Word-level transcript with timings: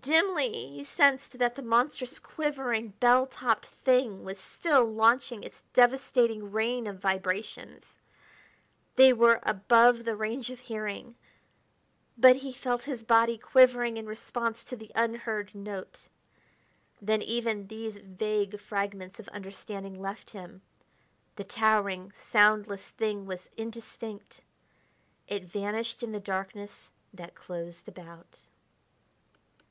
Dimly 0.00 0.50
he 0.70 0.82
sensed 0.82 1.36
that 1.38 1.54
the 1.56 1.60
monstrous, 1.62 2.18
quivering, 2.18 2.94
bell 3.00 3.26
topped 3.26 3.66
thing 3.66 4.24
was 4.24 4.38
still 4.38 4.82
launching 4.82 5.42
its 5.44 5.60
devastating 5.74 6.50
rain 6.50 6.86
of 6.86 6.98
vibrations; 7.00 7.94
they 8.96 9.12
were 9.12 9.40
above 9.42 10.06
the 10.06 10.16
range 10.16 10.48
of 10.48 10.58
hearing; 10.60 11.16
but 12.16 12.36
he 12.36 12.50
felt 12.50 12.84
his 12.84 13.02
body 13.02 13.36
quivering 13.36 13.98
in 13.98 14.06
response 14.06 14.64
to 14.64 14.74
the 14.74 14.90
unheard 14.94 15.54
note. 15.54 16.08
Then 17.02 17.20
even 17.20 17.66
these 17.66 17.98
vague 17.98 18.58
fragments 18.58 19.20
of 19.20 19.28
understanding 19.28 20.00
left 20.00 20.30
him. 20.30 20.62
The 21.36 21.44
towering, 21.44 22.10
soundless 22.12 22.88
thing 22.88 23.26
was 23.26 23.50
indistinct... 23.54 24.44
it 25.28 25.44
vanished 25.44 26.02
in 26.02 26.12
the 26.12 26.20
darkness 26.20 26.90
that 27.12 27.34
closed 27.34 27.86
about.... 27.86 28.38